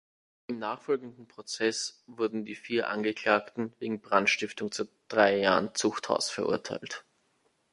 [0.47, 7.05] Im nachfolgenden Prozess wurden die vier Angeklagten wegen Brandstiftung zu drei Jahren Zuchthaus verurteilt.